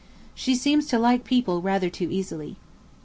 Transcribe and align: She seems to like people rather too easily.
She 0.33 0.55
seems 0.55 0.87
to 0.87 0.97
like 0.97 1.23
people 1.23 1.61
rather 1.61 1.87
too 1.91 2.09
easily. 2.09 2.55